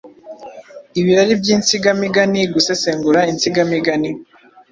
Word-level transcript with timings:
Ibirari 0.99 1.33
by’insigamiganiGusesengura 1.41 3.19
insigamigani 3.31 4.09